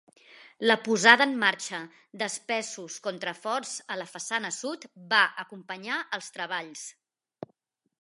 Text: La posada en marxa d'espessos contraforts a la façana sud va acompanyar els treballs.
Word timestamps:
La 0.69 0.77
posada 0.85 1.27
en 1.29 1.35
marxa 1.43 1.81
d'espessos 2.21 2.97
contraforts 3.09 3.77
a 3.97 4.01
la 4.03 4.09
façana 4.15 4.53
sud 4.59 4.91
va 5.15 5.23
acompanyar 5.47 6.03
els 6.21 6.35
treballs. 6.41 6.93